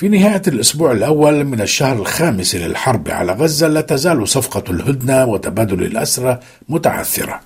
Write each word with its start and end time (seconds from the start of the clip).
في 0.00 0.08
نهاية 0.08 0.42
الأسبوع 0.48 0.92
الأول 0.92 1.44
من 1.44 1.60
الشهر 1.60 1.96
الخامس 1.96 2.54
للحرب 2.54 3.08
على 3.08 3.32
غزة 3.32 3.68
لا 3.68 3.80
تزال 3.80 4.28
صفقة 4.28 4.64
الهدنة 4.70 5.24
وتبادل 5.24 5.82
الأسرى 5.82 6.38
متعثرة. 6.68 7.40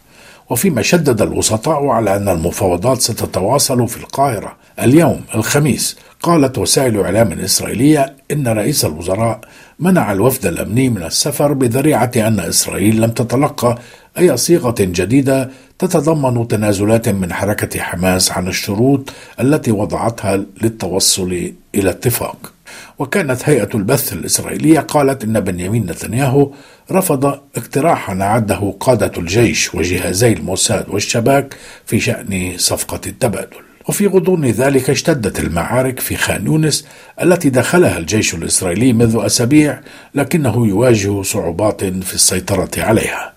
وفيما 0.51 0.83
شدد 0.83 1.23
الوسطاء 1.23 1.87
على 1.87 2.17
أن 2.17 2.29
المفاوضات 2.29 3.01
ستتواصل 3.01 3.89
في 3.89 3.97
القاهرة 3.97 4.57
اليوم 4.81 5.21
الخميس 5.35 5.97
قالت 6.23 6.59
وسائل 6.59 7.01
إعلام 7.01 7.33
إسرائيلية 7.33 8.17
إن 8.31 8.49
رئيس 8.49 8.85
الوزراء 8.85 9.41
منع 9.79 10.13
الوفد 10.13 10.47
الأمني 10.47 10.89
من 10.89 11.03
السفر 11.03 11.53
بذريعة 11.53 12.11
أن 12.17 12.41
إسرائيل 12.41 13.01
لم 13.01 13.11
تتلقى 13.11 13.79
أي 14.19 14.37
صيغة 14.37 14.75
جديدة 14.81 15.51
تتضمن 15.79 16.49
تنازلات 16.49 17.09
من 17.09 17.33
حركة 17.33 17.81
حماس 17.81 18.33
عن 18.33 18.49
الشروط 18.49 19.13
التي 19.41 19.71
وضعتها 19.71 20.45
للتوصل 20.63 21.53
إلى 21.75 21.91
اتفاق. 21.91 22.53
وكانت 22.99 23.49
هيئة 23.49 23.69
البث 23.75 24.13
الإسرائيلية 24.13 24.81
قالت 24.81 25.25
إن 25.25 25.41
بنيامين 25.41 25.87
نتنياهو 25.87 26.51
رفض 26.91 27.25
اقتراحا 27.57 28.23
أعده 28.23 28.75
قادة 28.81 29.13
الجيش 29.19 29.75
وجهازي 29.75 30.33
الموساد 30.33 30.89
والشباك 30.89 31.57
في 31.87 32.01
شأن 32.01 32.53
صفقة 32.57 33.01
التبادل. 33.07 33.57
وفي 33.89 34.07
غضون 34.07 34.45
ذلك 34.45 34.91
اشتدت 34.91 35.41
المعارك 35.41 36.01
في 36.01 36.17
خان 36.17 36.47
يونس 36.47 36.87
التي 37.23 37.51
دخلها 37.51 37.99
الجيش 37.99 38.35
الإسرائيلي 38.35 38.93
منذ 38.93 39.21
أسابيع 39.27 39.81
لكنه 40.15 40.67
يواجه 40.67 41.23
صعوبات 41.23 41.85
في 41.85 42.15
السيطرة 42.15 42.71
عليها. 42.79 43.34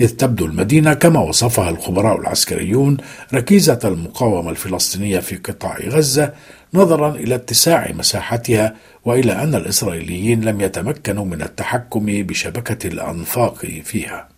إذ 0.00 0.08
تبدو 0.08 0.46
المدينة 0.46 0.94
كما 0.94 1.20
وصفها 1.20 1.70
الخبراء 1.70 2.20
العسكريون 2.20 2.96
ركيزة 3.34 3.78
المقاومة 3.84 4.50
الفلسطينية 4.50 5.18
في 5.18 5.36
قطاع 5.36 5.78
غزة 5.78 6.32
نظرا 6.74 7.10
إلى 7.14 7.34
اتساع 7.34 7.92
مساحتها 7.92 8.74
وإلى 9.04 9.32
أن 9.32 9.54
الإسرائيليين 9.54 10.40
لم 10.40 10.60
يتمكنوا 10.60 11.24
من 11.24 11.42
التحكم 11.42 12.06
بشبكة 12.06 12.86
الأنفاق 12.86 13.56
فيها. 13.84 14.28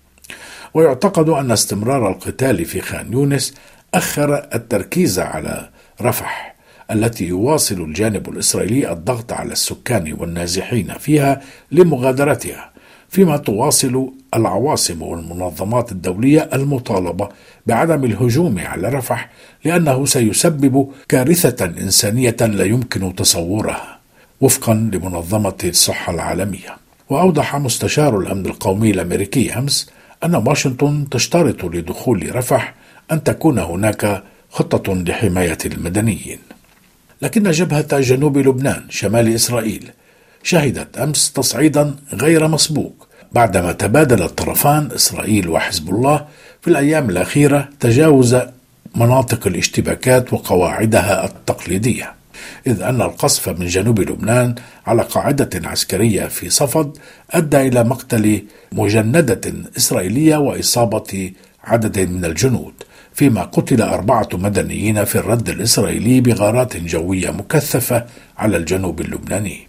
ويعتقد 0.74 1.28
أن 1.28 1.50
استمرار 1.50 2.10
القتال 2.10 2.64
في 2.64 2.80
خان 2.80 3.12
يونس 3.12 3.54
أخر 3.94 4.48
التركيز 4.54 5.18
على 5.18 5.68
رفح 6.02 6.56
التي 6.90 7.24
يواصل 7.24 7.80
الجانب 7.80 8.28
الإسرائيلي 8.28 8.92
الضغط 8.92 9.32
على 9.32 9.52
السكان 9.52 10.12
والنازحين 10.18 10.92
فيها 10.98 11.40
لمغادرتها 11.72 12.71
فيما 13.12 13.36
تواصل 13.36 14.12
العواصم 14.36 15.02
والمنظمات 15.02 15.92
الدولية 15.92 16.50
المطالبة 16.52 17.28
بعدم 17.66 18.04
الهجوم 18.04 18.58
على 18.58 18.88
رفح 18.88 19.30
لأنه 19.64 20.06
سيسبب 20.06 20.88
كارثة 21.08 21.64
إنسانية 21.64 22.36
لا 22.40 22.64
يمكن 22.64 23.14
تصورها. 23.14 23.98
وفقا 24.40 24.74
لمنظمة 24.74 25.58
الصحة 25.64 26.14
العالمية. 26.14 26.76
وأوضح 27.10 27.56
مستشار 27.56 28.18
الأمن 28.18 28.46
القومي 28.46 28.90
الأمريكي 28.90 29.58
أمس 29.58 29.90
أن 30.24 30.34
واشنطن 30.34 31.08
تشترط 31.10 31.64
لدخول 31.64 32.36
رفح 32.36 32.74
أن 33.12 33.24
تكون 33.24 33.58
هناك 33.58 34.22
خطة 34.50 34.94
لحماية 34.94 35.58
المدنيين. 35.66 36.38
لكن 37.22 37.50
جبهة 37.50 38.00
جنوب 38.00 38.38
لبنان 38.38 38.82
شمال 38.90 39.34
إسرائيل 39.34 39.90
شهدت 40.42 40.98
أمس 40.98 41.32
تصعيدا 41.32 41.94
غير 42.12 42.48
مسبوق. 42.48 43.01
بعدما 43.34 43.72
تبادل 43.72 44.22
الطرفان 44.22 44.88
إسرائيل 44.94 45.48
وحزب 45.48 45.90
الله 45.90 46.26
في 46.62 46.68
الأيام 46.68 47.10
الأخيرة 47.10 47.68
تجاوز 47.80 48.36
مناطق 48.96 49.46
الاشتباكات 49.46 50.32
وقواعدها 50.32 51.24
التقليدية. 51.24 52.12
إذ 52.66 52.82
أن 52.82 53.02
القصف 53.02 53.48
من 53.48 53.66
جنوب 53.66 54.00
لبنان 54.00 54.54
على 54.86 55.02
قاعدة 55.02 55.68
عسكرية 55.68 56.26
في 56.26 56.50
صفد 56.50 56.98
أدى 57.30 57.56
إلى 57.56 57.84
مقتل 57.84 58.42
مجندة 58.72 59.40
إسرائيلية 59.76 60.36
وإصابة 60.36 61.32
عدد 61.64 61.98
من 62.00 62.24
الجنود 62.24 62.72
فيما 63.14 63.42
قتل 63.42 63.82
أربعة 63.82 64.28
مدنيين 64.32 65.04
في 65.04 65.16
الرد 65.18 65.48
الإسرائيلي 65.48 66.20
بغارات 66.20 66.76
جوية 66.76 67.30
مكثفة 67.30 68.04
على 68.38 68.56
الجنوب 68.56 69.00
اللبناني. 69.00 69.68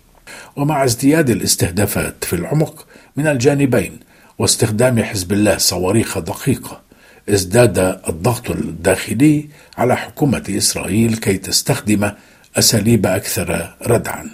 ومع 0.56 0.84
ازدياد 0.84 1.30
الاستهدافات 1.30 2.24
في 2.24 2.34
العمق 2.34 2.86
من 3.18 3.28
الجانبين 3.28 4.00
واستخدام 4.40 5.04
حزب 5.04 5.34
الله 5.34 5.58
صواريخ 5.58 6.20
دقيقة 6.20 6.82
ازداد 7.30 7.80
الضغط 8.10 8.52
الداخلي 8.52 9.50
على 9.78 9.98
حكومة 9.98 10.44
إسرائيل 10.50 11.16
كي 11.16 11.38
تستخدم 11.38 12.12
أساليب 12.58 13.06
أكثر 13.06 13.76
ردعا. 13.88 14.30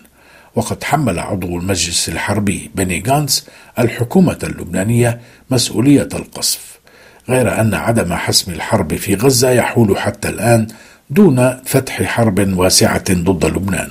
وقد 0.56 0.84
حمل 0.84 1.20
عضو 1.20 1.58
المجلس 1.58 2.10
الحربي 2.10 2.72
بني 2.76 3.04
غانس 3.08 3.48
الحكومة 3.80 4.38
اللبنانية 4.44 5.22
مسؤولية 5.50 6.10
القصف 6.14 6.80
غير 7.30 7.62
أن 7.62 7.74
عدم 7.74 8.14
حسم 8.14 8.52
الحرب 8.52 8.96
في 8.96 9.16
غزة 9.16 9.50
يحول 9.50 9.98
حتى 9.98 10.30
الآن 10.30 10.68
دون 11.10 11.58
فتح 11.66 12.04
حرب 12.04 12.58
واسعة 12.58 13.14
ضد 13.14 13.46
لبنان. 13.46 13.90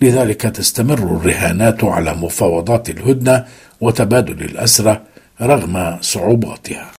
لذلك 0.00 0.42
تستمر 0.42 0.98
الرهانات 0.98 1.84
على 1.84 2.14
مفاوضات 2.14 2.90
الهدنة 2.90 3.44
وتبادل 3.80 4.44
الأسرى 4.44 4.94
رغم 5.42 5.98
صعوباتها. 6.00 6.86